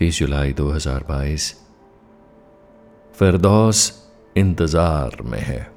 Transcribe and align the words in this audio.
तीस 0.00 0.18
जुलाई 0.18 0.52
2022 0.52 1.54
फिरदौस 3.14 4.08
इंतज़ार 4.36 5.22
में 5.22 5.40
है। 5.40 5.72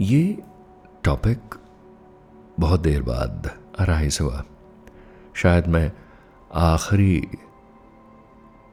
ये 0.00 0.42
टॉपिक 1.04 1.38
बहुत 2.60 2.80
देर 2.80 3.02
बाद 3.02 3.58
अराइज 3.78 4.18
हुआ। 4.20 4.44
शायद 5.34 5.66
मैं 5.66 5.92
आखिरी 6.52 7.28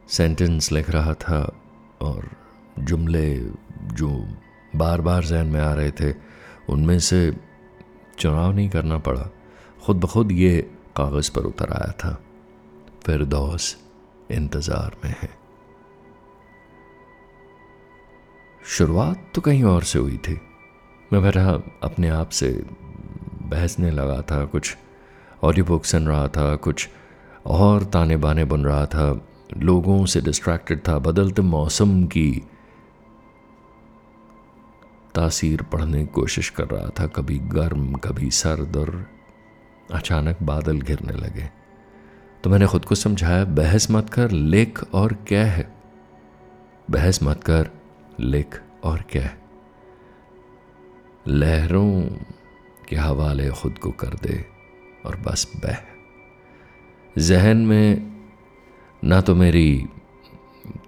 सेंटेंस 0.08 0.72
लिख 0.72 0.90
रहा 0.90 1.14
था 1.14 1.52
और 2.02 2.30
जुमले 2.78 3.36
जो 3.92 4.28
बार 4.76 5.00
बार 5.00 5.24
जहन 5.24 5.46
में 5.46 5.60
आ 5.60 5.74
रहे 5.74 5.90
थे, 5.90 6.14
उनमें 6.68 6.98
से 6.98 7.36
चुनाव 8.18 8.52
नहीं 8.52 8.68
करना 8.68 8.98
पड़ा। 8.98 9.30
खुद 9.82 9.96
ब 9.96 10.06
खुद 10.06 10.32
ये 10.32 10.76
कागज़ 11.00 11.30
पर 11.32 11.40
उतर 11.40 11.72
आया 11.72 11.92
था। 11.92 12.18
फिर 13.06 13.24
दोस 13.24 13.76
इंतज़ार 14.30 14.96
में 15.04 15.14
है। 15.22 15.28
शुरुआत 18.68 19.32
तो 19.34 19.40
कहीं 19.40 19.62
और 19.64 19.82
से 19.82 19.98
हुई 19.98 20.16
थी। 20.16 20.40
मैं 21.12 21.22
बैठा 21.22 21.50
अपने 21.82 22.08
आप 22.08 22.28
से 22.28 22.50
बहसने 23.42 23.90
लगा 23.90 24.20
था, 24.22 24.44
कुछ 24.44 24.76
ऑडियो 25.42 25.64
बुक 25.64 25.84
सुन 25.84 26.06
रहा 26.06 26.28
था, 26.28 26.56
कुछ 26.56 26.88
और 27.46 27.84
ताने 27.84 28.16
बाने 28.16 28.44
बुन 28.44 28.64
रहा 28.64 28.86
था। 28.86 29.26
लोगों 29.56 30.04
से 30.06 30.20
डिस्ट्रैक्टेड 30.20 30.80
था, 30.88 30.98
बदलते 30.98 31.42
मौसम 31.42 32.04
की 32.06 32.42
तासीर 35.14 35.62
पढ़ने 35.62 36.00
की 36.00 36.06
कोशिश 36.06 36.50
कर 36.50 36.64
रहा 36.64 36.88
था। 37.00 37.06
कभी 37.06 37.38
गर्म, 37.38 37.94
कभी 37.94 38.30
सर्द 38.30 38.76
और 38.76 39.06
अचानक 39.92 40.42
बादल 40.42 40.80
घिरने 40.80 41.12
लगे। 41.14 41.48
तो 42.44 42.50
मैंने 42.50 42.66
खुद 42.66 42.84
को 42.84 42.94
समझाया, 42.94 43.44
बहस 43.44 43.90
मत 43.90 44.10
कर, 44.10 44.30
लिख 44.30 44.82
और 44.94 45.12
क्या 45.28 45.44
है 45.46 45.68
बहस 46.90 47.22
मत 47.22 47.44
कर, 47.44 47.70
लिख 48.20 48.60
और 48.84 49.04
क्या 49.10 49.22
है 49.22 49.38
लहरों 51.28 52.02
के 52.88 52.96
हवाले 52.96 53.48
खुद 53.52 53.78
को 53.78 53.90
कर 53.92 54.14
दे 54.22 54.44
और 55.06 55.16
बस 55.16 55.46
बह। 55.56 55.76
जहन 57.18 57.56
में 57.66 58.10
ना 59.02 59.20
तो 59.20 59.34
मेरी 59.34 59.84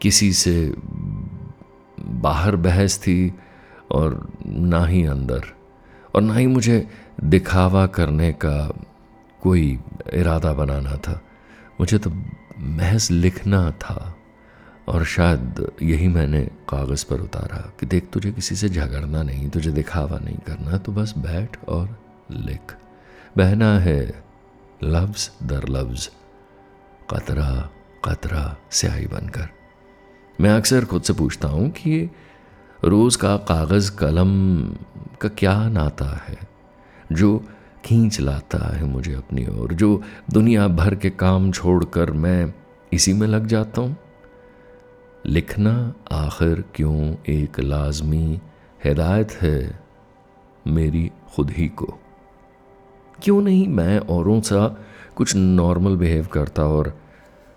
किसी 0.00 0.33
से 0.33 0.55
बाहर 2.23 2.56
बहस 2.56 2.98
थी 2.98 3.33
और 3.91 4.33
ना 4.47 4.84
ही 4.86 5.05
अंदर, 5.06 5.45
और 6.14 6.23
ना 6.23 6.34
ही 6.34 6.47
मुझे 6.47 6.86
दिखावा 7.25 7.86
करने 7.89 8.33
का 8.45 8.56
कोई 9.43 9.79
इरादा 10.15 10.53
बनाना 10.53 10.97
था। 10.97 11.21
मुझे 11.81 11.98
तो 11.98 12.11
महज 12.59 13.09
लिखना 13.11 13.71
था 13.81 14.15
और 14.89 15.05
शायद 15.05 15.67
यही 15.83 16.09
मैंने 16.09 16.41
कागज़ 16.69 17.05
पर 17.07 17.21
उतारा 17.21 17.59
कि 17.81 17.87
देख, 17.87 18.09
तुझे 18.13 18.33
किसी 18.33 18.57
से 18.57 18.69
झगड़ना 18.69 19.23
नहीं, 19.23 19.48
तुझे 19.51 19.70
दिखावा 19.73 20.19
नहीं 20.19 20.39
करना 20.47 20.79
तो 20.79 20.93
बस 20.93 21.15
बैठ 21.19 21.65
और 21.65 21.89
लिख। 22.31 22.75
बहना 23.37 23.79
है 23.79 24.01
लफ्ज़ 24.85 25.29
दर 25.45 25.69
लफ्ज़, 25.69 26.09
कतरा 27.11 27.70
कतरा 28.05 28.57
स्याही 28.70 29.07
बनकर। 29.07 29.48
मैं 30.39 30.51
अक्सर 30.51 30.85
खुद 30.85 31.03
से 31.03 31.13
पूछता 31.13 31.48
हूँ 31.48 31.69
कि 31.70 31.91
ये 31.91 32.11
रोज़ 32.83 33.19
का 33.19 33.37
कागज़ 33.48 33.91
कलम 33.97 34.31
का 35.20 35.29
क्या 35.29 35.57
नाता 35.69 36.09
है, 36.29 36.39
जो 37.13 37.45
खींच 37.84 38.20
लाता 38.20 38.58
है 38.77 38.84
मुझे 38.84 39.14
अपनी 39.14 39.47
ओर 39.47 39.72
जो 39.72 40.02
दुनिया 40.33 40.69
भर 40.69 40.94
के 40.94 41.11
काम 41.11 41.52
छोड़कर 41.52 42.11
मैं 42.11 42.55
इसी 42.92 43.12
में 43.12 43.27
लग 43.27 43.47
जाता 43.47 43.80
हूँ 43.80 43.97
लिखना 45.27 45.94
आखिर 46.12 46.64
क्यों 46.74 47.14
एक 47.28 47.61
लाजमी 47.61 48.40
हिदायत 48.84 49.33
है 49.33 49.80
मेरी 50.67 51.11
खुद 51.36 51.51
ही 51.51 51.68
को 51.68 51.98
क्यों 53.23 53.42
नहीं 53.42 53.68
मैं 53.68 53.98
औरों 53.98 54.40
सा 54.40 54.77
कुछ 55.17 55.36
नॉर्मल 55.36 55.96
बिहेव 55.96 56.27
करता 56.27 56.64
और 56.64 56.98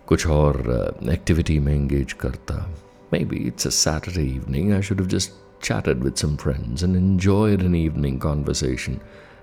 कुछ 0.08 0.28
और 0.28 0.64
एक्टिविटी 1.10 1.60
में 1.60 1.76
एंगेज 1.76 2.14
करता 2.14 2.76
Maybe 3.14 3.38
it's 3.38 3.66
a 3.66 3.72
Saturday 3.72 4.28
evening. 4.36 4.74
I 4.74 4.82
should 4.82 5.00
have 5.00 5.12
just 5.14 5.32
chatted 5.62 6.04
with 6.04 6.18
some 6.18 6.38
friends 6.38 6.84
and 6.84 6.96
enjoyed 6.96 7.62
an 7.62 7.76
evening. 7.88 9.00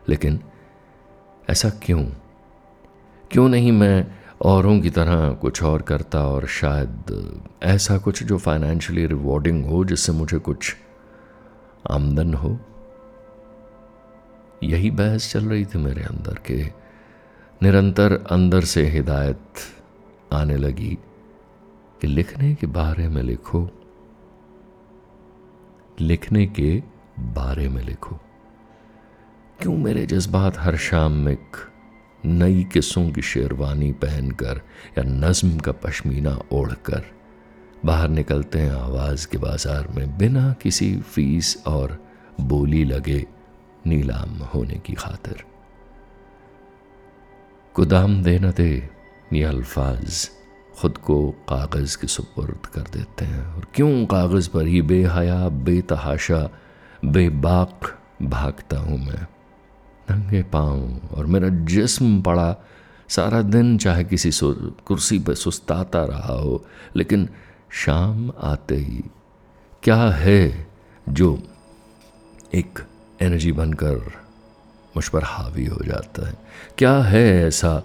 लेकिन 0.08 0.40
ऐसा 1.50 1.70
क्यों? 1.70 2.04
क्यों 3.30 3.48
नहीं 3.48 3.72
मैं 3.72 4.06
औरों 4.42 4.80
की 4.80 4.91
तरह 4.91 5.30
कुछ 5.30 5.62
और 5.62 5.82
करता 5.82 6.26
और 6.26 6.47
शायद 6.47 7.03
ऐसा 7.62 7.98
कुछ 7.98 8.22
जो 8.22 8.38
फाइनेंशियली 8.38 9.06
रिवॉर्डिंग 9.06 9.66
हो, 9.66 9.84
जिससे 9.84 10.12
मुझे 10.12 10.38
कुछ 10.38 10.76
आमदन 11.91 12.34
हो? 12.34 12.58
यही 14.62 14.91
बहस 14.91 15.32
चल 15.32 15.44
रही 15.44 15.64
थी 15.64 15.78
मेरे 15.78 16.02
अंदर 16.02 16.34
के 16.34 16.72
निरंतर 17.62 18.25
अंदर 18.31 18.60
से 18.60 18.86
हिदायत 18.86 19.44
आने 20.32 20.56
लगी 20.56 20.98
कि 22.00 22.06
लिखने 22.06 22.54
के 22.54 22.66
बारे 22.66 23.08
में 23.08 23.22
लिखो। 23.22 23.70
लिखने 26.00 26.47
के 26.47 26.82
बारे 27.19 27.69
में 27.69 27.82
लिखो। 27.82 28.19
क्यों 29.60 29.76
मेरे 29.76 30.06
जज्बात 30.06 30.58
हर 30.58 30.76
शाम 30.76 31.28
एक 31.28 31.56
नई 32.26 32.62
किस्सों 32.64 33.10
की 33.10 33.22
शेरवानी 33.22 33.92
पहनकर 33.92 34.60
या 34.98 35.04
नज्म 35.04 35.58
का 35.58 35.72
पश्मीना 35.72 36.38
ओढ़कर 36.52 37.04
बाहर 37.84 38.08
निकलते 38.08 38.58
हैं 38.58 38.70
आवाज़ 38.70 39.26
के 39.28 39.38
बाज़ार 39.38 39.88
में 39.88 40.18
बिना 40.18 40.52
किसी 40.62 40.96
फ़ीस 40.96 41.62
और 41.66 41.98
बोली 42.40 42.84
लगे 42.84 43.26
नीलाम 43.86 44.36
होने 44.54 44.74
की 44.74 44.92
खातिर। 44.92 45.44
कुदाम 47.74 48.22
देना 48.22 48.50
दे, 48.50 48.88
ये 49.32 49.42
अल्फाज 49.42 50.30
खुद 50.78 50.98
को 50.98 51.30
कागज़ 51.30 51.98
के 52.00 52.06
सुपुर्द 52.06 52.66
कर 52.66 52.80
देते 52.80 53.24
हैं। 53.24 53.46
और 53.46 53.66
क्यों 53.74 54.06
कागज़ 54.06 54.50
पर 54.50 54.66
ही 54.66 54.82
बेहया, 54.82 55.48
बेतहाशा, 55.48 56.50
बेबाक 57.04 57.98
भागता 58.22 58.78
हूँ 58.78 58.98
मैं? 58.98 59.26
नंगे 60.10 60.42
पाँव 60.42 61.00
और 61.14 61.26
मेरा 61.26 61.48
जिस्म 61.48 62.20
पड़ा। 62.22 62.56
सारा 63.08 63.42
दिन 63.42 63.78
चाहे 63.78 64.04
किसी 64.04 64.30
कुर्सी 64.86 65.18
पर 65.18 65.34
सुस्ताता 65.34 66.04
रहा 66.04 66.32
हो, 66.32 66.64
लेकिन 66.96 67.28
शाम 67.72 68.32
आते 68.40 68.76
ही 68.76 69.02
क्या 69.82 70.02
है 70.10 70.66
जो 71.08 71.38
एक 72.54 72.78
एनर्जी 73.22 73.52
बनकर 73.52 74.12
मुझ 74.96 75.08
पर 75.08 75.24
हावी 75.24 75.66
हो 75.66 75.78
जाता 75.84 76.28
है? 76.28 76.34
क्या 76.78 76.96
है 77.02 77.46
ऐसा 77.46 77.82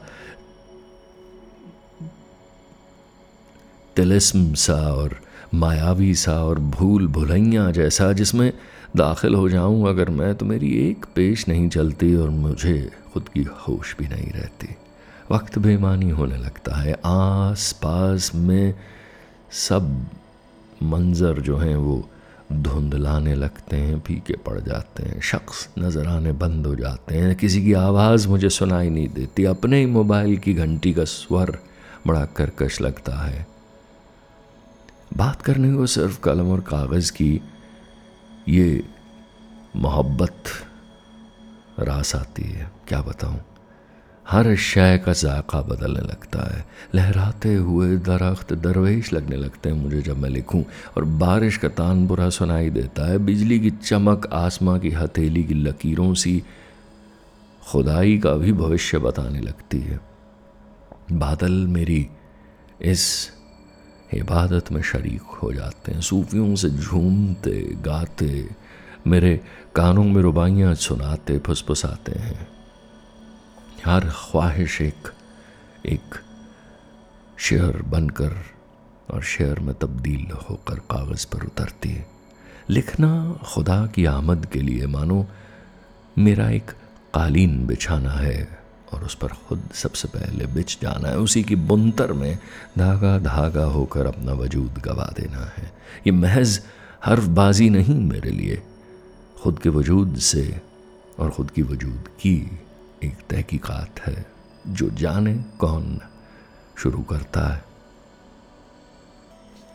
तिलिस्म 3.95 4.53
सा 4.53 4.93
और 4.93 5.19
मायावी 5.53 6.13
सा 6.15 6.43
और 6.43 6.59
भूल 6.59 7.07
भुलैया 7.07 7.71
जैसा 7.71 8.11
जिसमें 8.13 8.51
दाखिल 8.95 9.35
हो 9.35 9.49
जाऊँ 9.49 9.89
अगर 9.89 10.09
मैं 10.09 10.35
तो 10.35 10.45
मेरी 10.45 10.89
एक 10.89 11.05
पेश 11.15 11.47
नहीं 11.47 11.69
चलती 11.69 12.15
और 12.15 12.29
मुझे 12.29 12.91
खुद 13.13 13.29
की 13.29 13.43
होश 13.43 13.95
भी 13.99 14.07
नहीं 14.07 14.31
रहती। 14.31 14.75
वक्त 15.31 15.59
बेमानी 15.59 16.09
होने 16.09 16.37
लगता 16.37 16.75
है। 16.75 16.99
आस 17.05 17.71
पास 17.71 18.31
में 18.35 18.73
सब 19.51 20.05
मंज़र 20.83 21.41
जो 21.41 21.57
हैं, 21.57 21.75
वो 21.75 22.09
धुंधलाने 22.53 23.35
लगते 23.35 23.77
हैं, 23.77 23.99
फीके 23.99 24.33
पड़ 24.33 24.59
जाते 24.59 25.03
हैं, 25.03 25.21
शख्स 25.21 25.69
नज़र 25.79 26.07
आने 26.07 26.31
बंद 26.31 26.67
हो 26.67 26.75
जाते 26.75 27.15
हैं। 27.15 27.35
किसी 27.35 27.63
की 27.63 27.73
आवाज़ 27.73 28.27
मुझे 28.27 28.49
सुनाई 28.49 28.89
नहीं 28.89 29.07
देती। 29.07 29.45
अपने 29.45 29.79
ही 29.79 29.85
मोबाइल 29.85 30.37
की 30.37 30.53
घंटी 30.53 30.93
का 30.93 31.03
स्वर 31.03 31.57
बड़ा 32.07 32.25
करकश 32.25 32.81
लगता 32.81 33.15
है। 33.15 33.47
बात 35.17 35.41
करने 35.41 35.73
को 35.73 35.85
सिर्फ़ 35.85 36.21
कलम 36.21 36.51
और 36.51 36.59
कागज़ 36.59 37.11
की 37.11 37.41
ये 38.49 38.83
मोहब्बत 39.75 40.43
रास 41.79 42.15
आती 42.15 42.43
है, 42.43 42.71
क्या 42.87 43.01
बताऊँ? 43.01 43.39
हर 44.29 44.55
शय 44.55 44.97
का 44.97 45.13
जायका 45.13 45.61
बदलने 45.61 45.99
लगता 45.99 46.55
है। 46.55 46.65
लहराते 46.95 47.55
हुए 47.55 47.97
दरख्त 47.97 48.53
दरवेश 48.53 49.13
लगने 49.13 49.35
लगते 49.35 49.69
हैं 49.69 49.75
मुझे 49.75 50.01
जब 50.01 50.17
मैं 50.17 50.29
लिखूं, 50.29 50.63
और 50.97 51.05
बारिश 51.05 51.57
का 51.57 51.67
तान 51.67 52.07
बुरा 52.07 52.29
सुनाई 52.29 52.69
देता 52.69 53.07
है। 53.07 53.17
बिजली 53.17 53.59
की 53.59 53.69
चमक, 53.69 54.29
आसमां 54.33 54.79
की 54.79 54.89
हथेली 54.91 55.43
की 55.43 55.53
लकीरों 55.53 56.13
सी 56.13 56.43
खुदाई 57.71 58.17
का 58.17 58.33
भी 58.33 58.53
भविष्य 58.53 58.97
बताने 58.97 59.39
लगती 59.39 59.79
है। 59.79 59.99
बादल 61.11 61.51
मेरी 61.51 62.07
इस 62.81 63.31
इबादत 64.13 64.71
में 64.71 64.81
शरीक 64.81 65.21
हो 65.21 65.53
जाते 65.53 65.91
हैं। 65.91 66.01
सूफियों 66.01 66.55
से 66.55 66.69
झूमते, 66.69 67.75
गाते, 67.75 68.49
मेरे 69.07 69.41
कानों 69.75 70.03
में 70.03 70.21
रुबाइयाँ 70.21 70.75
सुनाते, 70.75 71.39
फुसफुसाते 71.39 72.11
हैं। 72.11 72.47
हर 73.85 74.09
ख्वाहिश 74.09 74.81
एक 74.81 75.13
एक 75.85 76.15
शेर 77.37 77.81
बनकर 77.81 78.43
और 79.09 79.23
शेर 79.23 79.59
में 79.59 79.75
तब्दील 79.75 80.27
होकर 80.49 80.75
कागज़ 80.75 81.27
पर 81.27 81.43
उतरती 81.43 81.89
है। 81.89 82.07
लिखना 82.69 83.39
खुदा 83.53 83.87
की 83.87 84.05
आमद 84.05 84.45
के 84.45 84.59
लिए, 84.59 84.87
मानो 84.87 85.27
मेरा 86.17 86.49
एक 86.49 86.71
कालीन 87.13 87.65
बिछाना 87.65 88.11
है। 88.11 88.66
और 88.93 89.03
उस 89.03 89.15
पर 89.15 89.27
खुद 89.27 89.69
सबसे 89.73 90.07
पहले 90.07 90.45
बिछ 90.45 90.77
जाना 90.81 91.09
है। 91.09 91.17
उसी 91.17 91.43
की 91.43 91.55
बुनतर 91.55 92.13
में 92.13 92.37
धागा 92.77 93.19
धागा 93.19 93.63
होकर 93.63 94.05
अपना 94.05 94.33
वजूद 94.33 94.77
गवा 94.77 95.13
देना 95.15 95.51
है। 95.57 95.71
ये 96.07 96.11
महज 96.11 96.61
हर्फबाजी 97.05 97.69
नहीं 97.69 97.95
मेरे 97.95 98.31
लिए। 98.31 98.61
खुद 99.43 99.59
के 99.59 99.69
वजूद 99.69 100.17
से 100.17 100.61
और 101.19 101.29
ख़ुद 101.29 101.51
की 101.51 101.61
वजूद 101.61 102.03
की 102.07 102.59
एक 103.03 103.17
तहकीकात 103.29 103.99
है। 103.99 104.25
जो 104.67 104.89
जाने 104.89 105.35
कौन 105.35 105.99
शुरू 106.77 107.01
करता 107.01 107.53
है। 107.53 107.63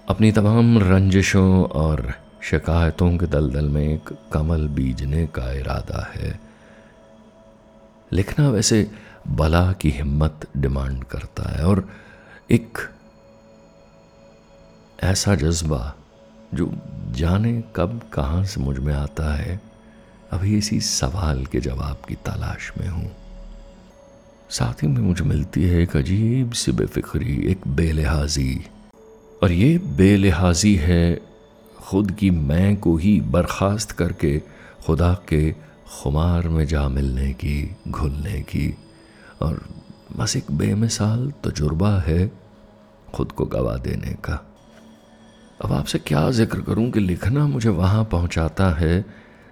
अपनी 0.08 0.32
तमाम 0.32 0.78
रंजिशों 0.78 1.64
और 1.64 2.14
शिकायतों 2.42 3.18
के 3.18 3.26
दलदल 3.26 3.68
में 3.68 3.94
एक 3.94 4.10
कमल 4.32 4.68
बीजने 4.68 5.26
का 5.26 5.52
इरादा 5.52 6.12
है। 6.14 6.51
लिखना 8.12 8.50
वैसे 8.50 8.90
बला 9.28 9.72
की 9.72 9.90
हिम्मत 9.90 10.40
डिमांड 10.56 11.04
करता 11.04 11.50
है 11.50 11.66
और 11.66 11.88
एक 12.50 12.78
ऐसा 15.02 15.34
जज्बा 15.34 15.96
जो 16.54 16.72
जाने 17.10 17.64
कब 17.76 18.00
कहाँ 18.12 18.44
से 18.44 18.60
मुझमें 18.60 18.94
आता 18.94 19.34
है, 19.34 19.60
अभी 20.32 20.58
इसी 20.58 20.80
सवाल 20.80 21.46
के 21.46 21.60
जवाब 21.60 22.02
की 22.08 22.14
तलाश 22.14 22.72
में 22.78 22.88
हूँ। 22.88 23.10
साथ 24.50 24.82
ही 24.82 24.88
में 24.88 25.00
मुझे 25.00 25.24
मिलती 25.24 25.62
है 25.62 25.82
एक 25.82 25.96
अजीब 25.96 26.52
सी 26.52 26.72
बेफिक्री, 26.72 27.42
एक 27.46 27.68
बेलिहाजी। 27.68 28.66
और 29.42 29.52
ये 29.52 29.78
बेलिहाजी 29.78 30.74
है 30.74 31.20
खुद 31.78 32.10
की 32.10 32.30
मैं 32.30 32.76
को 32.76 32.96
ही 32.96 33.20
बर्खास्त 33.20 33.92
करके 33.92 34.42
खुदा 34.86 35.14
के 35.28 35.71
खुमार 36.00 36.48
में 36.48 36.66
जा 36.66 36.88
मिलने 36.88 37.32
की, 37.32 37.76
घुलने 37.88 38.40
की। 38.40 38.76
और 39.42 39.64
बस 40.16 40.36
एक 40.36 40.52
बेमिसाल 40.52 41.32
तजुर्बा 41.44 41.98
है 41.98 42.32
खुद 43.14 43.32
को 43.32 43.46
गवा 43.46 43.76
देने 43.76 44.12
का। 44.12 44.46
अब 45.64 45.72
आपसे 45.72 45.98
क्या 45.98 46.30
ज़िक्र 46.30 46.60
करूँ 46.60 46.90
कि 46.90 47.00
लिखना 47.00 47.46
मुझे 47.46 47.68
वहाँ 47.68 48.04
पहुंचाता 48.04 48.70
है, 48.70 49.04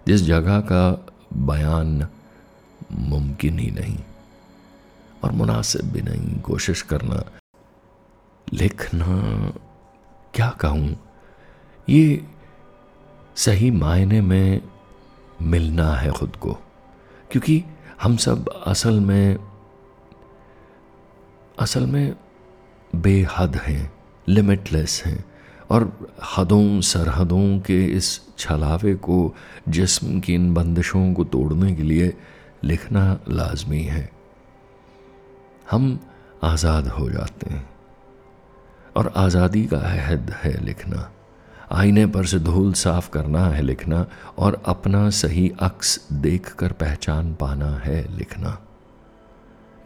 जिस 0.06 0.22
जगह 0.22 0.60
का 0.60 1.06
बयान 1.32 2.06
मुमकिन 2.92 3.58
ही 3.58 3.70
नहीं। 3.70 3.98
और 5.25 5.32
मुनासिब 5.32 5.82
भी 5.82 6.02
नहीं, 6.02 6.40
कोशिश 6.40 6.82
करना। 6.82 7.25
लिखना 8.52 9.06
क्या 10.34 10.50
कहूँ? 10.50 10.96
ये 11.88 12.25
सही 13.37 13.70
मायने 13.70 14.20
में 14.20 14.60
मिलना 15.42 15.94
है 15.94 16.10
खुद 16.10 16.37
को। 16.37 16.52
क्योंकि 17.31 17.64
हम 18.02 18.16
सब 18.16 18.48
असल 18.66 19.00
में 19.00 19.37
असल 21.58 21.87
में 21.87 22.16
बेहद 22.96 23.56
हैं 23.56 23.92
लिमिटलेस 24.28 25.02
हैं, 25.06 25.25
और 25.70 26.08
हदों, 26.37 26.81
सरहदों 26.81 27.58
के 27.58 27.84
इस 27.87 28.20
छलावे 28.38 28.94
को, 28.94 29.34
जिस्म 29.69 30.20
की 30.20 30.34
इन 30.34 30.54
बंदिशों 30.54 31.12
को 31.14 31.25
तोड़ने 31.25 31.75
के 31.75 31.82
लिए 31.82 32.14
लिखना 32.64 33.20
लाजमी 33.28 33.82
है। 33.82 34.10
हम 35.70 35.98
आज़ाद 36.42 36.88
हो 36.88 37.10
जाते 37.10 37.54
हैं, 37.54 37.69
और 38.96 39.12
आज़ादी 39.16 39.64
का 39.64 39.78
अहद 39.78 40.31
है 40.31 40.64
लिखना। 40.64 41.10
आईने 41.72 42.06
पर 42.06 42.26
से 42.26 42.38
धूल 42.38 42.72
साफ़ 42.72 43.11
करना 43.11 43.46
है 43.46 43.62
लिखना 43.62 44.06
और 44.38 44.62
अपना 44.67 45.11
सही 45.11 45.52
अक्स 45.61 46.08
देखकर 46.12 46.72
पहचान 46.72 47.34
पाना 47.34 47.70
है 47.70 48.17
लिखना। 48.17 48.58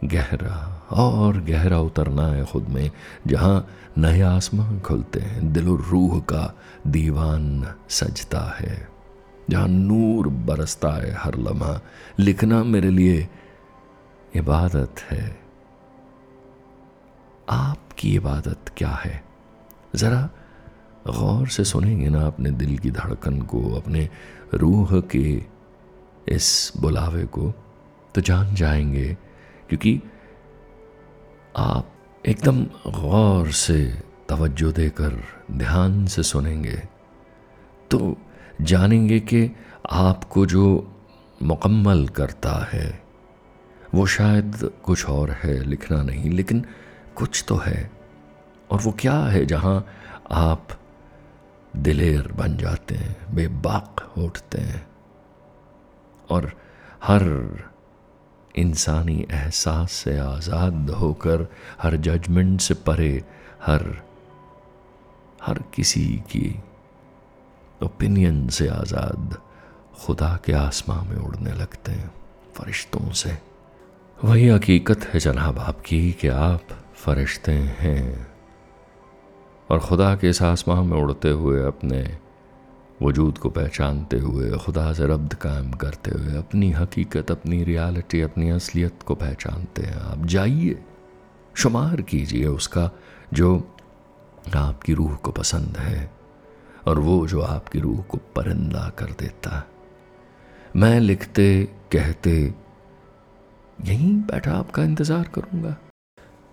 गहरा 0.03 0.87
और 0.91 1.41
गहरा 1.41 1.79
उतरना 1.79 2.27
है 2.27 2.45
खुद 2.45 2.67
में, 2.69 2.91
जहाँ 3.27 3.67
नए 3.97 4.21
आसमान 4.21 4.79
खुलते 4.79 5.19
हैं, 5.19 5.53
दिल 5.53 5.65
रूह 5.65 6.19
का 6.19 6.57
दीवान 6.87 7.73
सजता 7.89 8.55
है। 8.59 8.89
जहाँ 9.49 9.67
नूर 9.67 10.27
बरसता 10.27 10.89
है 10.89 11.11
हर 11.11 11.35
लम्हा, 11.35 11.81
लिखना 12.19 12.63
मेरे 12.63 12.89
लिए 12.89 13.29
इबादत 14.35 14.95
है। 15.11 15.39
आपकी 17.49 18.15
इबादत 18.15 18.59
क्या 18.77 18.89
है? 18.89 19.23
ज़रा 19.95 20.29
गौर 21.07 21.47
से 21.47 21.63
सुनेंगे 21.63 22.09
ना 22.09 22.25
अपने 22.27 22.51
दिल 22.51 22.77
की 22.77 22.91
धड़कन 22.91 23.41
को, 23.41 23.61
अपने 23.75 24.09
रूह 24.53 24.99
के 25.01 25.43
इस 26.27 26.73
बुलावे 26.77 27.25
को 27.25 27.53
तो 28.15 28.21
जान 28.21 28.53
जाएँगे, 28.55 29.17
क्योंकि 29.69 30.01
आप 31.57 31.91
एकदम 32.25 32.63
गौर 32.91 33.51
से 33.51 33.83
तवज्जो 34.29 34.71
देकर, 34.71 35.21
ध्यान 35.51 36.05
से 36.05 36.23
सुनेंगे 36.23 36.81
तो 37.91 38.17
जानेंगे 38.61 39.19
कि 39.19 39.49
आपको 39.91 40.45
जो 40.45 40.65
मुकम्मल 41.41 42.07
करता 42.07 42.53
है, 42.71 42.87
वो 43.93 44.05
शायद 44.05 44.69
कुछ 44.83 45.05
और 45.05 45.31
है, 45.31 45.59
लिखना 45.63 46.01
नहीं, 46.03 46.29
लेकिन 46.29 46.65
कुछ 47.15 47.43
तो 47.47 47.55
है, 47.55 47.91
और 48.71 48.81
वो 48.81 48.91
क्या 48.91 49.17
है 49.25 49.45
जहाँ 49.45 49.85
आप 50.31 50.67
दिलेर 51.75 52.31
बन 52.31 52.57
जाते 52.57 52.95
हैं, 52.95 53.35
बेबाक 53.35 54.17
उठते 54.17 54.61
हैं। 54.61 54.87
और 56.29 56.51
हर 57.03 57.23
इंसानी 58.55 59.27
एहसास 59.31 59.91
से 59.91 60.17
आज़ाद 60.17 60.89
होकर, 60.89 61.47
हर 61.81 61.97
जजमेंट 61.97 62.61
से 62.61 62.73
परे, 62.73 63.23
हर 63.65 64.05
हर 65.43 65.59
किसी 65.73 66.05
की 66.05 66.59
ओपिनियन 67.83 68.47
से 68.47 68.67
आज़ाद 68.67 69.37
खुदा 70.05 70.39
के 70.45 70.53
आसमां 70.53 71.05
में 71.05 71.17
उड़ने 71.17 71.53
लगते 71.53 71.91
हैं, 71.91 72.13
फरिश्तों 72.55 73.11
से। 73.11 73.37
वही 74.23 74.47
हकीकत 74.47 75.03
है 75.03 75.19
जनाब 75.19 75.59
आपकी, 75.59 76.11
कि 76.11 76.27
आप 76.27 76.61
फरिश्ते 76.95 77.51
हैं। 77.51 78.34
और 79.69 79.79
खुदा 79.79 80.15
के 80.15 80.29
इस 80.29 80.41
आसमां 80.41 80.83
में 80.83 80.97
उड़ते 80.97 81.29
हुए 81.29 81.63
अपने 81.65 82.01
वजूद 83.01 83.37
को 83.37 83.49
पहचानते 83.49 84.17
हुए, 84.19 84.49
खुदा 84.57 84.91
से 84.93 85.05
रब्द 85.07 85.33
कायम 85.33 85.71
करते 85.71 86.11
हुए, 86.11 86.35
अपनी 86.37 86.71
हकीकत, 86.71 87.31
अपनी 87.31 87.63
रियलिटी, 87.63 88.21
अपनी 88.21 88.49
असलियत 88.49 89.03
को 89.05 89.15
पहचानते 89.15 89.81
हैं। 89.81 89.99
आप 90.01 90.25
जाइए, 90.25 90.77
शुमार 91.55 92.01
कीजिए 92.01 92.45
उसका 92.47 92.89
जो 93.33 93.55
आपकी 94.55 94.93
रूह 94.93 95.15
को 95.15 95.31
पसंद 95.31 95.77
है 95.77 96.09
और 96.87 96.99
वो 96.99 97.25
जो 97.27 97.41
आपकी 97.41 97.79
रूह 97.79 98.01
को 98.01 98.17
परिंदा 98.35 98.89
कर 98.89 99.11
देता 99.19 99.57
है। 99.57 99.63
मैं 100.75 100.99
लिखते, 100.99 101.63
कहते, 101.91 102.53
यहीं 103.79 104.13
बैठा 104.21 104.51
आपका 104.51 104.83
इंतज़ार 104.83 105.27
करूँगा। 105.35 105.75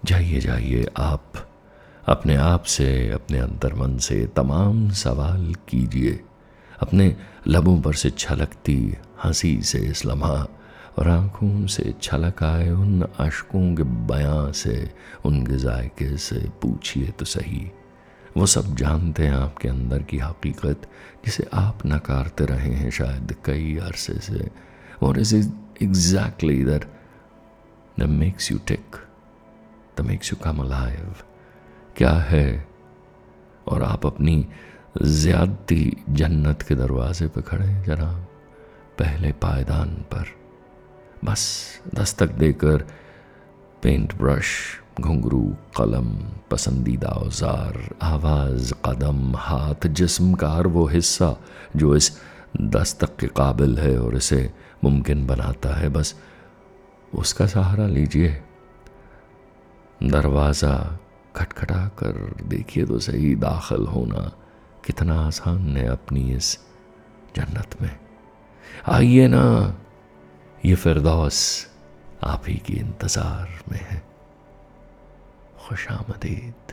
जाइए 0.05 0.41
जाइए, 0.41 0.87
आप 0.99 1.33
अपने 2.07 2.37
आप 2.37 2.63
से, 2.63 3.11
अपने 3.11 3.39
अंतर्मन 3.39 3.99
से 3.99 4.27
तमाम 4.27 4.91
सवाल 4.91 5.55
कीजिए। 5.69 6.21
अपने 6.81 7.17
लबों 7.49 7.81
पर 7.81 7.95
से 7.95 8.11
छलकती 8.11 8.97
हँसी 9.25 9.63
से 9.63 9.79
इस 9.79 10.07
लम्हा 10.07 10.49
और 10.99 11.09
आँखों 11.09 11.67
से 11.67 11.95
छलक 12.03 12.43
आए 12.43 12.71
उन 12.71 13.03
अशकों 13.03 13.75
के 13.75 13.83
बयां 13.83 14.53
से 14.53 14.95
उनके 15.25 15.57
जायके 15.57 16.17
से 16.17 16.49
पूछिए 16.63 17.09
तो 17.09 17.25
सही। 17.25 17.71
वो 18.37 18.47
सब 18.47 18.77
जानते 18.77 19.27
हैं 19.27 19.35
आपके 19.35 19.69
अंदर 19.69 20.03
की 20.03 20.19
हकीकत, 20.19 20.83
जिसे 21.25 21.47
आप 21.55 21.79
नकारते 21.87 22.45
रहे 22.45 22.75
हैं 22.75 22.91
शायद 22.91 23.37
कई 23.45 23.77
अरसे 23.77 24.15
से। 24.15 24.51
और 25.03 25.19
इज़ 25.19 25.49
एग्जैक्टली 25.83 26.61
इधर 26.61 26.87
the 27.99 28.03
makes 28.03 28.53
you 28.53 28.59
tick 28.59 28.97
the 29.99 30.01
makes 30.01 30.33
you 30.33 30.45
come 30.45 30.59
alive 30.59 31.15
क्या 31.97 32.11
है? 32.11 32.69
और 33.69 33.83
आप 33.83 34.07
अपनी 34.07 34.47
ज्यादती 35.03 35.97
जन्नत 36.11 36.63
के 36.63 36.75
दरवाजे 36.75 37.27
पे 37.27 37.43
खड़े 37.43 37.65
हैं, 37.65 37.85
जनाब। 37.85 38.27
पहले 38.99 39.33
पायदान 39.33 39.89
पर। 39.89 40.25
बस, 41.25 41.71
दस्तक 41.95 42.31
देकर 42.31 42.87
पेंट 43.83 44.15
ब्रश 44.15 44.79
घुंघरू, 45.01 45.57
कलम, 45.79 46.19
पसंदीदा 46.51 47.09
औज़ार, 47.09 47.95
आवाज़, 48.03 48.75
कदम, 48.87 49.37
हाथ, 49.37 49.87
जिस्म 49.87 50.35
का 50.35 50.49
हर 50.49 50.67
वो 50.67 50.87
हिस्सा 50.87 51.37
जो 51.77 51.97
इस 51.97 52.21
दस्तक 52.61 53.17
के 53.17 53.27
काबिल 53.27 53.79
है 53.79 54.01
और 54.01 54.17
इसे 54.17 54.53
मुमकिन 54.85 55.27
बनाता 55.27 55.69
है, 55.69 55.89
बस 55.89 56.21
उसका 57.15 57.47
सहारा 57.47 57.87
लीजिए। 57.87 58.43
दरवाज़ा 60.03 60.99
खटखटा 61.37 61.89
कर, 61.89 62.35
देखिए 62.43 62.85
तो 62.87 62.99
सही, 62.99 63.35
दाखिल 63.35 63.87
होना 63.87 64.33
कितना 64.85 65.27
आसान 65.27 65.77
है 65.77 65.87
अपनी 65.87 66.33
इस 66.33 66.59
जन्नत 67.37 67.83
में। 67.83 67.99
आइए 68.87 69.27
ना, 69.29 69.77
ये 70.65 70.75
फिरदौस 70.75 71.67
आप 72.25 72.43
ही 72.49 72.55
के 72.55 72.73
इंतज़ार 72.73 73.49
में 73.73 73.79
है। 73.79 74.03
खुश 75.69 75.89
आमदीद। 75.89 76.73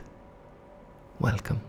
वेलकम। 1.22 1.60